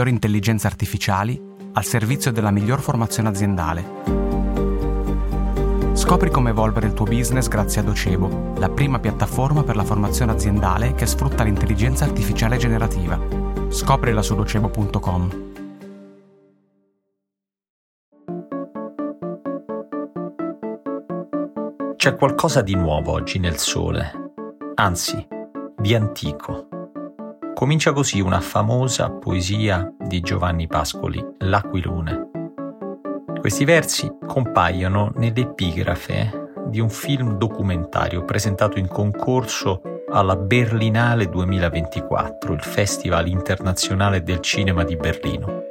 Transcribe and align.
migliori 0.00 0.10
intelligenze 0.10 0.66
artificiali 0.66 1.38
al 1.72 1.84
servizio 1.84 2.32
della 2.32 2.50
miglior 2.50 2.80
formazione 2.80 3.28
aziendale. 3.28 3.84
Scopri 5.92 6.30
come 6.30 6.50
evolvere 6.50 6.86
il 6.86 6.94
tuo 6.94 7.04
business 7.04 7.48
grazie 7.48 7.82
a 7.82 7.84
Docebo, 7.84 8.54
la 8.56 8.70
prima 8.70 8.98
piattaforma 8.98 9.62
per 9.62 9.76
la 9.76 9.84
formazione 9.84 10.32
aziendale 10.32 10.94
che 10.94 11.04
sfrutta 11.04 11.42
l'intelligenza 11.44 12.04
artificiale 12.04 12.56
generativa. 12.56 13.20
Scoprila 13.68 14.22
su 14.22 14.34
docebo.com. 14.34 15.48
C'è 21.96 22.16
qualcosa 22.16 22.62
di 22.62 22.74
nuovo 22.74 23.12
oggi 23.12 23.38
nel 23.38 23.58
sole, 23.58 24.32
anzi, 24.76 25.26
di 25.76 25.94
antico. 25.94 26.79
Comincia 27.54 27.92
così 27.92 28.20
una 28.20 28.40
famosa 28.40 29.10
poesia 29.10 29.92
di 29.98 30.20
Giovanni 30.20 30.66
Pascoli, 30.66 31.22
L'Aquilone. 31.38 32.30
Questi 33.38 33.64
versi 33.64 34.10
compaiono 34.26 35.12
nell'epigrafe 35.16 36.52
di 36.66 36.80
un 36.80 36.88
film 36.88 37.36
documentario 37.36 38.24
presentato 38.24 38.78
in 38.78 38.88
concorso 38.88 39.82
alla 40.10 40.36
Berlinale 40.36 41.28
2024, 41.28 42.52
il 42.54 42.62
Festival 42.62 43.28
internazionale 43.28 44.22
del 44.22 44.40
cinema 44.40 44.82
di 44.84 44.96
Berlino. 44.96 45.64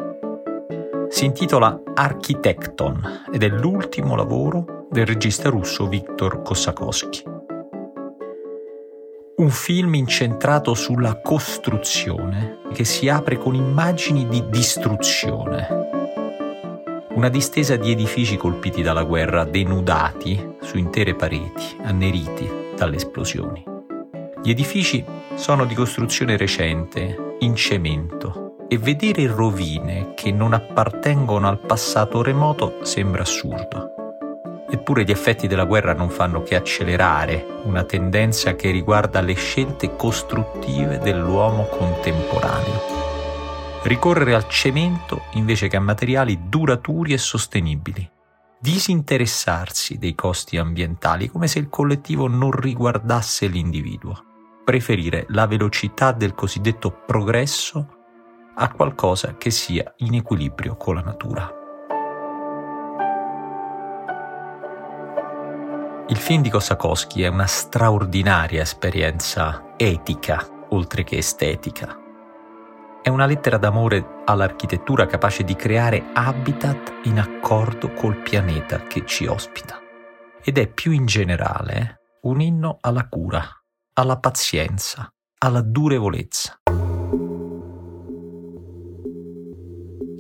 Si 1.10 1.26
intitola 1.26 1.82
Architecton 1.96 3.24
ed 3.34 3.42
è 3.42 3.48
l'ultimo 3.50 4.16
lavoro 4.16 4.88
del 4.92 5.08
regista 5.08 5.50
russo 5.50 5.88
Viktor 5.88 6.42
Kosakowski 6.44 7.38
un 9.40 9.50
film 9.50 9.94
incentrato 9.94 10.74
sulla 10.74 11.22
costruzione 11.22 12.58
che 12.74 12.84
si 12.84 13.08
apre 13.08 13.38
con 13.38 13.56
immagini 13.56 14.28
di 14.28 14.44
distruzione. 14.50 15.68
Una 17.12 17.30
distesa 17.30 17.78
di 17.78 17.92
edifici 17.92 18.36
colpiti 18.36 18.82
dalla 18.82 19.04
guerra, 19.04 19.46
denudati 19.46 20.56
su 20.62 20.78
intere 20.78 21.16
pareti, 21.16 21.78
anneriti 21.82 22.50
dalle 22.76 22.98
esplosioni. 22.98 23.64
Gli 24.44 24.50
edifici 24.50 25.06
sono 25.36 25.64
di 25.64 25.74
costruzione 25.74 26.36
recente, 26.36 27.36
in 27.40 27.56
cemento, 27.56 28.68
e 28.68 28.78
vedere 28.78 29.26
rovine 29.28 30.14
che 30.16 30.34
non 30.34 30.52
appartengono 30.52 31.48
al 31.48 31.60
passato 31.60 32.22
remoto 32.22 32.80
sembra 32.84 33.22
assurdo. 33.22 33.99
Eppure 34.72 35.04
gli 35.04 35.12
effetti 35.12 35.48
della 35.48 35.66
guerra 35.66 35.94
non 35.94 36.10
fanno 36.10 36.44
che 36.44 36.56
accelerare 36.56 37.46
una 37.64 37.84
tendenza 37.84 38.56
che 38.56 38.70
riguarda 38.70 39.20
le 39.20 39.34
scelte 39.34 39.96
costruttive 39.96 41.00
dell'uomo 41.00 41.66
contemporaneo. 41.66 42.98
Ricorrere 43.82 44.36
al 44.36 44.48
cemento 44.48 45.24
invece 45.34 45.68
che 45.68 45.78
a 45.78 45.82
materiali 45.82 46.48
duraturi 46.48 47.14
e 47.14 47.18
sostenibili. 47.18 48.08
Disinteressarsi 48.60 49.98
dei 49.98 50.14
costi 50.14 50.58
ambientali 50.58 51.30
come 51.30 51.48
se 51.48 51.60
il 51.60 51.70
collettivo 51.70 52.28
non 52.28 52.52
riguardasse 52.52 53.48
l'individuo. 53.48 54.26
Preferire 54.66 55.26
la 55.30 55.48
velocità 55.48 56.12
del 56.12 56.36
cosiddetto 56.36 56.92
progresso 56.92 57.96
a 58.56 58.72
qualcosa 58.72 59.36
che 59.38 59.50
sia 59.50 59.94
in 60.00 60.14
equilibrio 60.16 60.76
con 60.76 60.96
la 60.96 61.02
natura. 61.02 61.59
Il 66.10 66.18
film 66.18 66.42
di 66.42 66.50
Kosakowski 66.50 67.22
è 67.22 67.28
una 67.28 67.46
straordinaria 67.46 68.64
esperienza 68.64 69.74
etica, 69.78 70.44
oltre 70.70 71.04
che 71.04 71.18
estetica. 71.18 71.96
È 73.04 73.10
una 73.10 73.28
lettera 73.28 73.58
d'amore 73.58 74.24
all'architettura 74.26 75.06
capace 75.06 75.44
di 75.44 75.56
creare 75.56 76.06
habitat 76.14 77.02
in 77.04 77.20
accordo 77.20 77.94
col 77.94 78.16
pianeta 78.24 78.88
che 78.88 79.06
ci 79.06 79.28
ospita. 79.28 79.78
Ed 80.44 80.58
è 80.58 80.66
più 80.66 80.92
in 80.92 81.06
generale 81.06 82.00
un 82.24 82.42
inno 82.42 82.80
alla 82.82 83.08
cura, 83.08 83.44
alla 83.94 84.18
pazienza, 84.18 85.14
alla 85.38 85.62
durevolezza. 85.62 86.60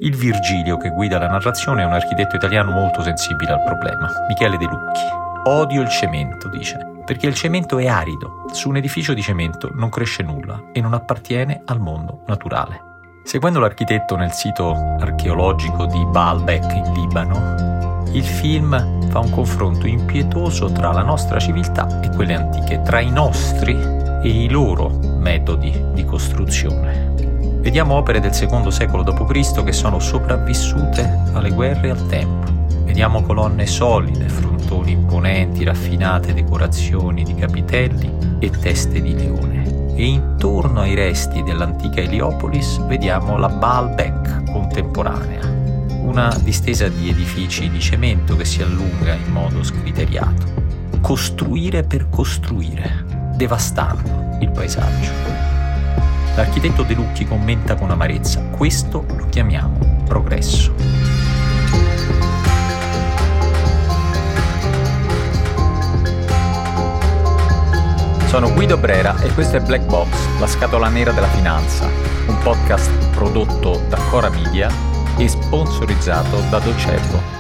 Il 0.02 0.16
Virgilio 0.16 0.78
che 0.78 0.90
guida 0.92 1.18
la 1.18 1.30
narrazione 1.30 1.82
è 1.82 1.86
un 1.86 1.94
architetto 1.94 2.36
italiano 2.36 2.70
molto 2.70 3.02
sensibile 3.02 3.54
al 3.54 3.64
problema, 3.64 4.08
Michele 4.28 4.58
De 4.58 4.66
Lucchi. 4.66 5.29
Odio 5.44 5.82
il 5.82 5.90
cemento, 5.90 6.50
dice, 6.50 6.78
perché 7.06 7.28
il 7.28 7.34
cemento 7.34 7.78
è 7.78 7.88
arido. 7.88 8.46
Su 8.52 8.70
un 8.70 8.78
edificio 8.78 9.14
di 9.14 9.22
cemento 9.22 9.72
non 9.74 9.90
cresce 9.90 10.22
nulla 10.22 10.66
e 10.74 10.82
non 10.82 10.94
appartiene 10.94 11.62
al 11.66 11.80
mondo 11.80 12.24
naturale. 12.28 12.88
Seguendo 13.24 13.60
l'architetto 13.60 14.16
nel 14.16 14.32
sito 14.32 14.72
archeologico 14.72 15.86
di 15.86 16.06
Baalbek 16.06 16.74
in 16.74 16.94
Libano, 16.94 18.04
il 18.12 18.26
film 18.26 19.10
fa 19.10 19.20
un 19.20 19.30
confronto 19.30 19.88
impietoso 19.88 20.72
tra 20.72 20.92
la 20.92 21.04
nostra 21.04 21.40
civiltà 21.40 22.02
e 22.02 22.10
quelle 22.10 22.34
antiche, 22.34 22.82
tra 22.82 23.00
i 23.00 23.10
nostri 23.10 23.74
e 24.22 24.28
i 24.28 24.50
loro 24.50 24.90
metodi 24.90 25.86
di 25.94 26.04
costruzione. 26.04 27.14
Vediamo 27.62 27.96
opere 27.96 28.20
del 28.20 28.34
secondo 28.34 28.72
secolo 28.72 29.04
d.C. 29.04 29.64
che 29.64 29.74
sono 29.74 30.00
sopravvissute 30.00 31.20
alle 31.34 31.52
guerre 31.52 31.88
e 31.88 31.92
al 31.92 32.08
tempo. 32.08 32.59
Vediamo 32.90 33.22
colonne 33.22 33.68
solide, 33.68 34.28
frontoni 34.28 34.94
imponenti, 34.94 35.64
raffinate 35.64 36.34
decorazioni 36.34 37.24
di 37.24 37.36
capitelli 37.36 38.12
e 38.40 38.50
teste 38.50 39.00
di 39.00 39.14
leone. 39.14 39.94
E 39.94 40.06
intorno 40.06 40.82
ai 40.82 40.96
resti 40.96 41.44
dell'antica 41.44 42.02
Heliopolis 42.02 42.84
vediamo 42.88 43.38
la 43.38 43.48
Baalbek 43.48 44.52
contemporanea, 44.52 45.46
una 46.02 46.36
distesa 46.42 46.88
di 46.88 47.10
edifici 47.10 47.70
di 47.70 47.80
cemento 47.80 48.36
che 48.36 48.44
si 48.44 48.64
allunga 48.64 49.14
in 49.14 49.32
modo 49.32 49.64
scriteriato. 49.64 50.48
Costruire 51.00 51.84
per 51.84 52.10
costruire, 52.10 53.06
devastando 53.36 54.36
il 54.42 54.50
paesaggio. 54.50 55.12
L'architetto 56.36 56.82
De 56.82 56.96
Lucchi 56.96 57.24
commenta 57.26 57.76
con 57.76 57.92
amarezza, 57.92 58.42
questo 58.46 59.06
lo 59.16 59.28
chiamiamo 59.30 59.78
progresso. 60.08 60.99
Sono 68.30 68.54
Guido 68.54 68.78
Brera 68.78 69.20
e 69.24 69.34
questo 69.34 69.58
è 69.58 69.60
Black 69.60 69.86
Box, 69.86 70.40
la 70.40 70.46
scatola 70.46 70.88
nera 70.88 71.12
della 71.12 71.28
finanza, 71.30 71.90
un 72.28 72.38
podcast 72.44 73.10
prodotto 73.10 73.82
da 73.90 73.98
Cora 74.12 74.30
Media 74.30 74.70
e 75.18 75.28
sponsorizzato 75.28 76.40
da 76.52 76.60
Docebo. 76.60 77.38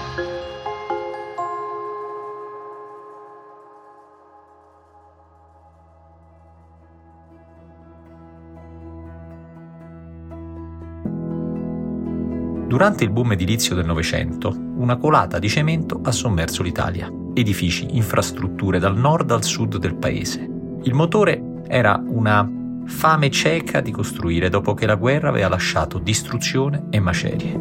Durante 12.66 13.03
il 13.03 13.11
boom 13.11 13.33
edilizio 13.33 13.75
del 13.75 13.85
Novecento, 13.85 14.49
una 14.78 14.97
colata 14.97 15.38
di 15.38 15.49
cemento 15.49 15.99
ha 16.03 16.11
sommerso 16.11 16.63
l'Italia. 16.63 17.07
Edifici, 17.35 17.95
infrastrutture 17.95 18.79
dal 18.79 18.97
nord 18.97 19.29
al 19.29 19.44
sud 19.44 19.78
del 19.78 19.94
paese, 19.95 20.57
il 20.84 20.94
motore 20.94 21.62
era 21.67 22.01
una 22.07 22.50
fame 22.85 23.29
cieca 23.29 23.81
di 23.81 23.91
costruire 23.91 24.50
dopo 24.50 24.73
che 24.73 24.85
la 24.85 24.95
guerra 24.95 25.29
aveva 25.29 25.50
lasciato 25.50 26.00
distruzione 26.00 26.85
e 26.90 27.00
macerie. 27.00 27.53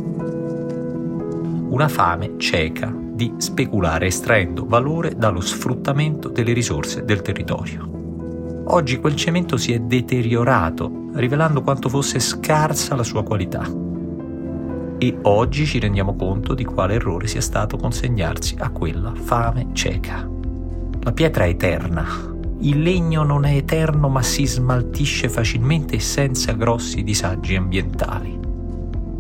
Una 1.69 1.89
fame 1.89 2.35
cieca 2.39 2.93
di 2.95 3.35
speculare 3.39 4.07
estraendo 4.07 4.65
valore 4.67 5.15
dallo 5.17 5.41
sfruttamento 5.41 6.29
delle 6.29 6.53
risorse 6.53 7.05
del 7.05 7.21
territorio. 7.21 8.63
Oggi 8.67 8.99
quel 8.99 9.17
cemento 9.17 9.57
si 9.57 9.73
è 9.73 9.81
deteriorato, 9.81 11.11
rivelando 11.15 11.63
quanto 11.63 11.89
fosse 11.89 12.21
scarsa 12.21 12.95
la 12.95 13.03
sua 13.03 13.25
qualità. 13.25 13.65
E 14.99 15.19
oggi 15.23 15.67
ci 15.67 15.79
rendiamo 15.79 16.15
conto 16.15 16.55
di 16.55 16.65
quale 16.65 16.95
errore 16.95 17.27
sia 17.27 17.41
stato 17.41 17.77
consegnarsi 17.77 18.57
a 18.59 18.71
quella 18.71 19.13
fame 19.15 19.69
cieca. 19.73 20.29
La 21.01 21.13
pietra 21.13 21.47
eterna, 21.47 22.28
il 22.61 22.83
legno 22.83 23.23
non 23.23 23.45
è 23.45 23.55
eterno 23.55 24.09
ma 24.09 24.23
si 24.23 24.45
smaltisce 24.45 25.29
facilmente 25.29 25.97
e 25.97 26.01
senza 26.01 26.53
grossi 26.53 27.05
disagi 27.05 27.55
ambientali. 27.55 28.37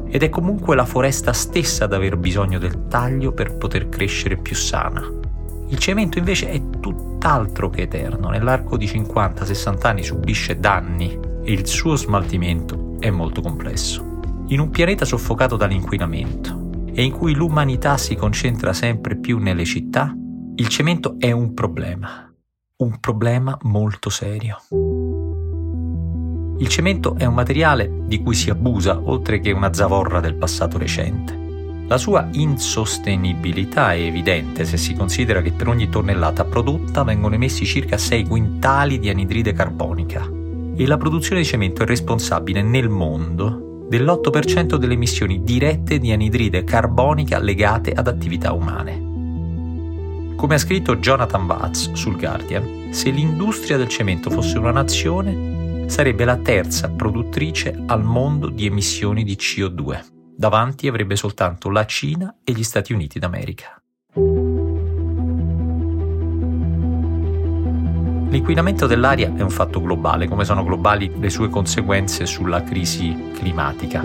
Ed 0.08 0.23
è 0.23 0.29
comunque 0.29 0.75
la 0.75 0.87
foresta 0.87 1.32
stessa 1.32 1.85
ad 1.85 1.93
aver 1.93 2.17
bisogno 2.17 2.58
del 2.58 2.88
taglio 2.88 3.32
per 3.32 3.56
poter 3.56 3.88
crescere 3.88 4.38
più 4.38 4.56
sana. 4.56 5.02
Il 5.69 5.79
cemento 5.79 6.19
invece 6.19 6.49
è 6.49 6.61
tutt'altro 6.81 7.69
che 7.69 7.82
eterno, 7.82 8.31
nell'arco 8.31 8.76
di 8.76 8.87
50-60 8.87 9.87
anni 9.87 10.02
subisce 10.02 10.58
danni 10.58 11.19
e 11.44 11.52
il 11.52 11.67
suo 11.67 11.94
smaltimento 11.94 12.96
è 12.99 13.11
molto 13.11 13.43
complesso. 13.43 14.17
In 14.49 14.61
un 14.61 14.70
pianeta 14.70 15.05
soffocato 15.05 15.56
dall'inquinamento 15.56 16.87
e 16.93 17.02
in 17.02 17.12
cui 17.12 17.35
l'umanità 17.35 17.99
si 17.99 18.17
concentra 18.17 18.73
sempre 18.73 19.17
più 19.17 19.38
nelle 19.38 19.67
città, 19.67 20.12
il 20.56 20.69
cemento 20.69 21.17
è 21.19 21.31
un 21.31 21.52
problema 21.52 22.28
un 22.81 23.01
problema 23.01 23.59
molto 23.63 24.09
serio. 24.09 24.59
Il 26.59 26.69
cemento 26.69 27.17
è 27.17 27.25
un 27.25 27.35
materiale 27.35 28.03
di 28.07 28.23
cui 28.23 28.37
si 28.37 28.51
abusa, 28.51 29.01
oltre 29.03 29.41
che 29.41 29.51
una 29.51 29.73
zavorra 29.73 30.21
del 30.21 30.35
passato 30.35 30.79
recente. 30.79 31.37
La 31.89 31.99
sua 31.99 32.29
insostenibilità 32.33 33.95
è 33.95 34.01
evidente 34.03 34.65
se 34.65 34.77
si 34.77 34.95
considera 34.95 35.43
che 35.43 35.51
per 35.51 35.67
ogni 35.67 35.89
tonnellata 35.89 36.45
prodotta 36.45 37.03
vengono 37.03 37.35
emessi 37.35 37.65
circa 37.65 37.99
6 37.99 38.27
quintali 38.27 39.01
di 39.01 39.09
anidride 39.09 39.53
carbonica 39.53 40.31
e 40.77 40.87
la 40.87 40.97
produzione 40.97 41.41
di 41.41 41.47
cemento 41.47 41.83
è 41.83 41.87
responsabile 41.87 42.63
nel 42.63 42.89
mondo 42.89 43.87
dell'8% 43.89 44.77
delle 44.77 44.95
emissioni 44.95 45.43
dirette 45.43 45.99
di 45.99 46.13
anidride 46.13 46.63
carbonica 46.63 47.41
legate 47.41 47.91
ad 47.91 48.07
attività 48.07 48.53
umane. 48.53 49.08
Come 50.38 50.55
ha 50.55 50.58
scritto 50.58 50.94
Jonathan 50.99 51.46
Watts 51.46 51.94
sul 51.94 52.17
Guardian, 52.17 52.93
se 52.93 53.11
l'industria 53.11 53.76
del 53.76 53.88
cemento 53.88 54.31
fosse 54.31 54.56
una 54.56 54.70
nazione, 54.70 55.88
sarebbe 55.90 56.25
la 56.25 56.37
terza 56.37 56.88
produttrice 56.88 57.76
al 57.87 58.05
mondo 58.05 58.49
di 58.49 58.64
emissioni 58.64 59.25
di 59.25 59.35
CO2. 59.35 60.05
Davanti 60.37 60.87
avrebbe 60.87 61.17
soltanto 61.17 61.70
la 61.70 61.85
Cina 61.87 62.37
e 62.44 62.52
gli 62.52 62.62
Stati 62.62 62.93
Uniti 62.93 63.19
d'America. 63.19 63.82
L'inquinamento 68.31 68.87
dell'aria 68.87 69.35
è 69.35 69.40
un 69.40 69.50
fatto 69.50 69.81
globale, 69.81 70.29
come 70.29 70.44
sono 70.44 70.62
globali 70.62 71.11
le 71.19 71.31
sue 71.31 71.49
conseguenze 71.49 72.26
sulla 72.26 72.62
crisi 72.62 73.32
climatica. 73.35 74.02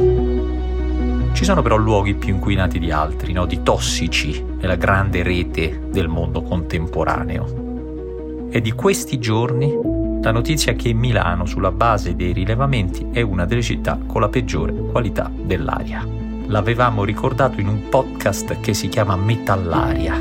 Ci 1.34 1.46
sono 1.46 1.64
però 1.64 1.76
luoghi 1.76 2.14
più 2.14 2.36
inquinati 2.36 2.80
di 2.80 2.92
altri, 2.92 3.34
no? 3.34 3.46
di 3.46 3.64
tossici 3.64 4.42
nella 4.60 4.76
grande 4.76 5.24
rete 5.24 5.88
del 5.92 6.08
mondo 6.08 6.44
contemporaneo. 6.44 8.48
È 8.50 8.62
di 8.62 8.72
questi 8.72 9.20
giorni 9.20 10.02
la 10.22 10.32
notizia 10.32 10.74
che 10.74 10.94
Milano, 10.94 11.46
sulla 11.46 11.72
base 11.72 12.16
dei 12.16 12.32
rilevamenti, 12.32 13.08
è 13.12 13.20
una 13.20 13.46
delle 13.46 13.62
città 13.62 14.00
con 14.06 14.22
la 14.22 14.30
peggiore 14.30 14.74
qualità 14.74 15.30
dell'aria. 15.36 16.08
L'avevamo 16.46 17.04
ricordato 17.04 17.60
in 17.60 17.68
un 17.68 17.90
podcast 17.90 18.62
che 18.62 18.74
si 18.74 18.88
chiama 18.88 19.18
Metallaria. 19.18 20.18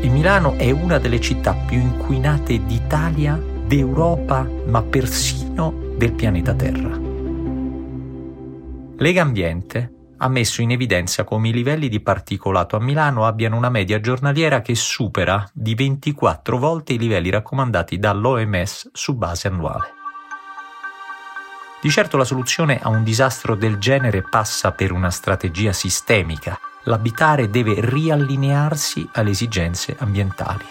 E 0.00 0.08
Milano 0.08 0.54
è 0.56 0.70
una 0.70 0.98
delle 0.98 1.20
città 1.20 1.52
più 1.52 1.78
inquinate 1.78 2.64
d'Italia, 2.64 3.40
d'Europa, 3.66 4.48
ma 4.66 4.82
persino 4.82 5.72
del 5.96 6.12
pianeta 6.12 6.54
Terra. 6.54 6.98
Lega 8.96 9.22
Ambiente 9.22 9.92
ha 10.24 10.28
messo 10.28 10.62
in 10.62 10.70
evidenza 10.70 11.22
come 11.22 11.48
i 11.48 11.52
livelli 11.52 11.90
di 11.90 12.00
particolato 12.00 12.76
a 12.76 12.80
Milano 12.80 13.26
abbiano 13.26 13.58
una 13.58 13.68
media 13.68 14.00
giornaliera 14.00 14.62
che 14.62 14.74
supera 14.74 15.46
di 15.52 15.74
24 15.74 16.58
volte 16.58 16.94
i 16.94 16.98
livelli 16.98 17.28
raccomandati 17.28 17.98
dall'OMS 17.98 18.88
su 18.94 19.14
base 19.16 19.48
annuale. 19.48 19.92
Di 21.78 21.90
certo 21.90 22.16
la 22.16 22.24
soluzione 22.24 22.80
a 22.80 22.88
un 22.88 23.04
disastro 23.04 23.54
del 23.54 23.76
genere 23.76 24.22
passa 24.22 24.72
per 24.72 24.92
una 24.92 25.10
strategia 25.10 25.74
sistemica. 25.74 26.58
L'abitare 26.84 27.50
deve 27.50 27.74
riallinearsi 27.76 29.06
alle 29.12 29.30
esigenze 29.30 29.94
ambientali. 29.98 30.64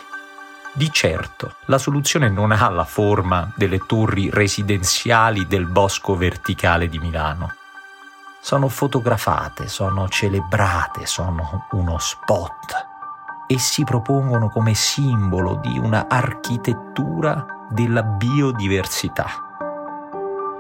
Di 0.73 0.91
certo, 0.91 1.57
la 1.65 1.77
soluzione 1.77 2.27
non 2.27 2.51
ha 2.51 2.69
la 2.69 2.85
forma 2.85 3.53
delle 3.55 3.85
torri 3.85 4.31
residenziali 4.31 5.45
del 5.45 5.67
bosco 5.67 6.15
verticale 6.15 6.89
di 6.89 6.97
Milano 6.97 7.61
sono 8.43 8.67
fotografate, 8.67 9.69
sono 9.69 10.09
celebrate, 10.09 11.05
sono 11.05 11.67
uno 11.71 11.97
spot 11.97 12.87
e 13.47 13.57
si 13.57 13.85
propongono 13.85 14.49
come 14.49 14.73
simbolo 14.73 15.55
di 15.61 15.79
una 15.79 16.07
architettura 16.09 17.45
della 17.69 18.03
biodiversità. 18.03 19.27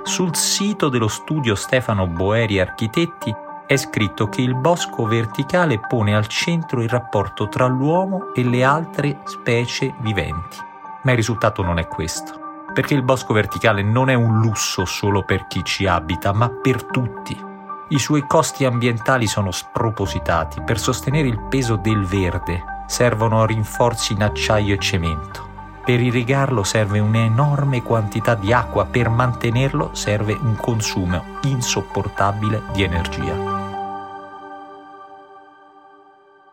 Sul 0.01 0.33
sito 0.33 0.87
dello 0.87 1.09
studio 1.09 1.55
Stefano 1.55 2.07
Boeri 2.07 2.61
Architetti 2.61 3.35
è 3.67 3.75
scritto 3.75 4.29
che 4.29 4.39
il 4.39 4.55
bosco 4.55 5.05
verticale 5.05 5.81
pone 5.81 6.15
al 6.15 6.27
centro 6.27 6.81
il 6.81 6.87
rapporto 6.87 7.49
tra 7.49 7.65
l'uomo 7.65 8.33
e 8.33 8.45
le 8.45 8.63
altre 8.63 9.19
specie 9.25 9.93
viventi. 9.99 10.57
Ma 11.03 11.11
il 11.11 11.17
risultato 11.17 11.61
non 11.61 11.79
è 11.79 11.87
questo, 11.89 12.63
perché 12.73 12.93
il 12.93 13.03
bosco 13.03 13.33
verticale 13.33 13.81
non 13.83 14.09
è 14.09 14.13
un 14.13 14.39
lusso 14.39 14.85
solo 14.85 15.25
per 15.25 15.47
chi 15.47 15.65
ci 15.65 15.85
abita, 15.85 16.31
ma 16.31 16.47
per 16.47 16.85
tutti 16.85 17.51
i 17.93 17.99
suoi 17.99 18.25
costi 18.25 18.65
ambientali 18.65 19.27
sono 19.27 19.51
spropositati. 19.51 20.61
Per 20.61 20.79
sostenere 20.79 21.27
il 21.27 21.39
peso 21.47 21.75
del 21.75 22.03
verde 22.05 22.63
servono 22.87 23.45
rinforzi 23.45 24.13
in 24.13 24.23
acciaio 24.23 24.73
e 24.73 24.79
cemento. 24.79 25.51
Per 25.85 25.99
irrigarlo 25.99 26.63
serve 26.63 26.97
un'enorme 26.99 27.83
quantità 27.83 28.33
di 28.33 28.51
acqua, 28.51 28.85
per 28.85 29.09
mantenerlo 29.09 29.93
serve 29.93 30.33
un 30.33 30.55
consumo 30.55 31.23
insopportabile 31.43 32.63
di 32.73 32.81
energia. 32.81 33.51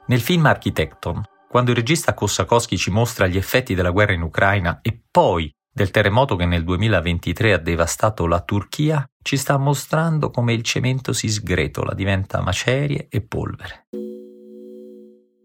Nel 0.06 0.20
film 0.20 0.44
Architecton, 0.44 1.22
quando 1.48 1.70
il 1.70 1.76
regista 1.76 2.12
Kossakowski 2.12 2.76
ci 2.76 2.90
mostra 2.90 3.26
gli 3.26 3.36
effetti 3.36 3.74
della 3.74 3.90
guerra 3.90 4.12
in 4.12 4.22
Ucraina 4.22 4.80
e 4.82 5.00
poi 5.10 5.50
del 5.72 5.90
terremoto 5.90 6.36
che 6.36 6.44
nel 6.44 6.64
2023 6.64 7.52
ha 7.54 7.58
devastato 7.58 8.26
la 8.26 8.40
Turchia, 8.40 9.08
ci 9.22 9.36
sta 9.36 9.58
mostrando 9.58 10.30
come 10.30 10.52
il 10.52 10.62
cemento 10.62 11.12
si 11.12 11.28
sgretola, 11.28 11.94
diventa 11.94 12.40
macerie 12.40 13.06
e 13.10 13.20
polvere. 13.20 13.86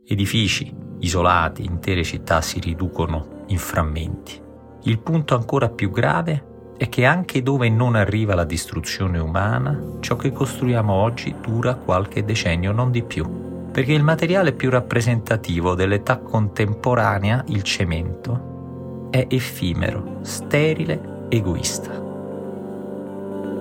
Edifici, 0.08 0.74
isolati, 1.00 1.66
intere 1.66 2.04
città 2.04 2.42
si 2.42 2.60
riducono 2.60 3.44
in 3.48 3.58
frammenti. 3.58 4.42
Il 4.84 5.00
punto 5.00 5.36
ancora 5.36 5.70
più 5.70 5.90
grave 5.90 6.74
è 6.78 6.88
che 6.90 7.06
anche 7.06 7.42
dove 7.42 7.70
non 7.70 7.96
arriva 7.96 8.36
la 8.36 8.44
distruzione 8.44 9.18
umana, 9.18 9.98
ciò 10.00 10.16
che 10.16 10.32
costruiamo 10.32 10.94
oggi 10.94 11.36
dura 11.42 11.76
qualche 11.76 12.24
decennio, 12.24 12.72
non 12.72 12.92
di 12.92 13.04
più. 13.04 13.44
Perché 13.72 13.92
il 13.92 14.04
materiale 14.04 14.54
più 14.54 14.70
rappresentativo 14.70 15.76
dell'età 15.76 16.20
contemporanea, 16.20 17.44
il 17.48 17.64
cemento, 17.64 19.10
è 19.10 19.26
effimero, 19.30 20.20
sterile, 20.22 21.28
egoista. 21.30 22.05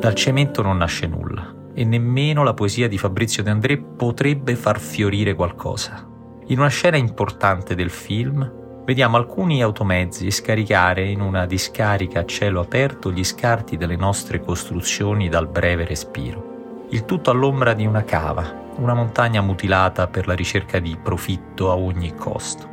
Dal 0.04 0.14
cemento 0.14 0.60
non 0.60 0.76
nasce 0.76 1.06
nulla 1.06 1.50
e 1.72 1.82
nemmeno 1.82 2.42
la 2.42 2.52
poesia 2.52 2.88
di 2.88 2.98
Fabrizio 2.98 3.42
De 3.42 3.48
André 3.48 3.78
potrebbe 3.78 4.54
far 4.54 4.78
fiorire 4.78 5.32
qualcosa. 5.34 6.06
In 6.48 6.58
una 6.58 6.68
scena 6.68 6.98
importante 6.98 7.74
del 7.74 7.88
film 7.88 8.82
vediamo 8.84 9.16
alcuni 9.16 9.62
automezzi 9.62 10.30
scaricare 10.30 11.08
in 11.08 11.22
una 11.22 11.46
discarica 11.46 12.20
a 12.20 12.26
cielo 12.26 12.60
aperto 12.60 13.10
gli 13.10 13.24
scarti 13.24 13.78
delle 13.78 13.96
nostre 13.96 14.40
costruzioni 14.40 15.30
dal 15.30 15.48
breve 15.48 15.86
respiro. 15.86 16.84
Il 16.90 17.06
tutto 17.06 17.30
all'ombra 17.30 17.72
di 17.72 17.86
una 17.86 18.04
cava, 18.04 18.72
una 18.76 18.92
montagna 18.92 19.40
mutilata 19.40 20.06
per 20.06 20.26
la 20.26 20.34
ricerca 20.34 20.80
di 20.80 20.98
profitto 21.02 21.70
a 21.70 21.78
ogni 21.78 22.14
costo. 22.14 22.68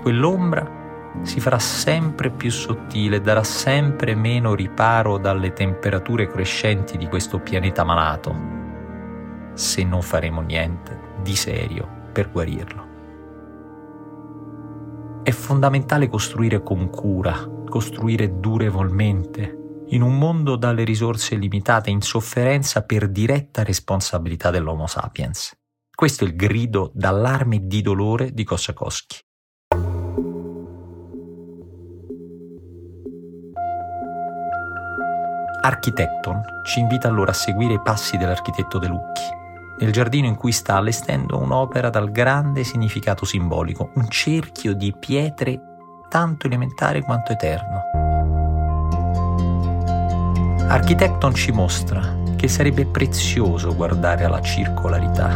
Quell'ombra 0.00 0.79
si 1.22 1.40
farà 1.40 1.58
sempre 1.58 2.30
più 2.30 2.50
sottile, 2.50 3.20
darà 3.20 3.42
sempre 3.42 4.14
meno 4.14 4.54
riparo 4.54 5.18
dalle 5.18 5.52
temperature 5.52 6.26
crescenti 6.26 6.96
di 6.96 7.06
questo 7.06 7.40
pianeta 7.40 7.84
malato, 7.84 8.34
se 9.54 9.84
non 9.84 10.02
faremo 10.02 10.40
niente 10.40 10.98
di 11.22 11.34
serio 11.34 11.88
per 12.12 12.30
guarirlo. 12.30 12.88
È 15.22 15.30
fondamentale 15.30 16.08
costruire 16.08 16.62
con 16.62 16.88
cura, 16.88 17.36
costruire 17.68 18.40
durevolmente, 18.40 19.84
in 19.88 20.02
un 20.02 20.16
mondo 20.16 20.56
dalle 20.56 20.84
risorse 20.84 21.34
limitate, 21.34 21.90
in 21.90 22.00
sofferenza 22.00 22.82
per 22.82 23.08
diretta 23.08 23.62
responsabilità 23.62 24.50
dell'Homo 24.50 24.86
sapiens. 24.86 25.52
Questo 25.94 26.24
è 26.24 26.28
il 26.28 26.36
grido 26.36 26.90
d'allarme 26.94 27.56
e 27.56 27.60
di 27.64 27.82
dolore 27.82 28.32
di 28.32 28.44
Kosakowski. 28.44 29.18
Architecton 35.62 36.62
ci 36.64 36.80
invita 36.80 37.08
allora 37.08 37.32
a 37.32 37.34
seguire 37.34 37.74
i 37.74 37.80
passi 37.80 38.16
dell'architetto 38.16 38.78
De 38.78 38.86
Lucchi. 38.86 39.22
Nel 39.78 39.92
giardino 39.92 40.26
in 40.26 40.36
cui 40.36 40.52
sta 40.52 40.76
allestendo 40.76 41.38
un'opera 41.38 41.90
dal 41.90 42.10
grande 42.10 42.64
significato 42.64 43.26
simbolico, 43.26 43.90
un 43.94 44.08
cerchio 44.08 44.74
di 44.74 44.94
pietre 44.98 45.60
tanto 46.08 46.46
elementare 46.46 47.02
quanto 47.02 47.32
eterno. 47.32 47.82
Architecton 50.66 51.34
ci 51.34 51.52
mostra 51.52 52.16
che 52.36 52.48
sarebbe 52.48 52.86
prezioso 52.86 53.74
guardare 53.74 54.24
alla 54.24 54.40
circolarità, 54.40 55.28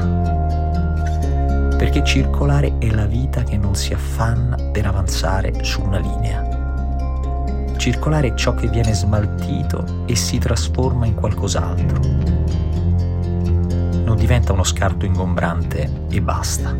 perché 1.77 2.03
circolare 2.03 2.79
è 2.79 2.91
la 2.91 3.05
vita 3.05 3.43
che 3.43 3.59
non 3.59 3.75
si 3.75 3.93
affanna 3.93 4.57
per 4.73 4.87
avanzare 4.87 5.63
su 5.65 5.83
una 5.83 5.99
linea. 5.99 6.54
Circolare 7.77 8.29
è 8.29 8.35
ciò 8.35 8.55
che 8.55 8.69
viene 8.69 8.95
smaltito 8.95 10.05
e 10.07 10.17
si 10.17 10.39
trasforma 10.39 11.07
in 11.07 11.15
qualcos'altro. 11.15 12.01
Non 14.05 14.17
diventa 14.17 14.53
uno 14.53 14.65
scarto 14.65 15.05
ingombrante 15.05 16.07
e 16.09 16.21
basta. 16.23 16.75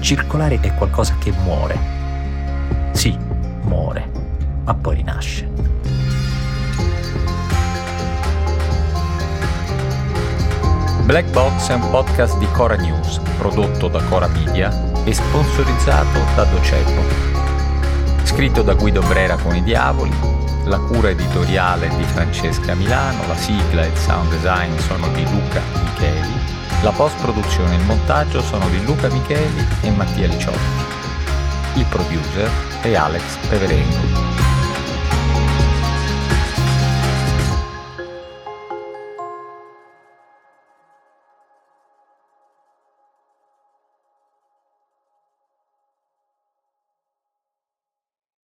Circolare 0.00 0.60
è 0.60 0.74
qualcosa 0.74 1.16
che 1.18 1.32
muore. 1.42 1.76
Sì, 2.92 3.16
muore, 3.62 4.10
ma 4.64 4.74
poi 4.74 4.96
rinasce. 4.96 5.48
Black 11.08 11.30
Box 11.30 11.70
è 11.70 11.74
un 11.74 11.88
podcast 11.90 12.36
di 12.36 12.46
Cora 12.52 12.76
News, 12.76 13.18
prodotto 13.38 13.88
da 13.88 14.02
Cora 14.04 14.28
Media 14.28 14.70
e 15.04 15.14
sponsorizzato 15.14 16.18
da 16.34 16.44
Docebo. 16.44 17.27
Scritto 18.28 18.60
da 18.62 18.74
Guido 18.74 19.00
Brera 19.00 19.36
con 19.36 19.56
i 19.56 19.62
Diavoli, 19.62 20.12
la 20.64 20.78
cura 20.78 21.08
editoriale 21.08 21.88
di 21.96 22.04
Francesca 22.04 22.74
Milano, 22.74 23.26
la 23.26 23.34
sigla 23.34 23.82
e 23.82 23.88
il 23.88 23.96
sound 23.96 24.30
design 24.30 24.76
sono 24.76 25.08
di 25.08 25.24
Luca 25.24 25.62
Micheli, 25.82 26.34
la 26.82 26.92
post-produzione 26.92 27.74
e 27.74 27.78
il 27.78 27.84
montaggio 27.86 28.42
sono 28.42 28.68
di 28.68 28.84
Luca 28.84 29.08
Micheli 29.08 29.66
e 29.80 29.90
Mattia 29.90 30.28
Liciotti. 30.28 30.58
Il 31.76 31.86
producer 31.86 32.50
è 32.82 32.94
Alex 32.94 33.22
Peverengo. 33.48 34.27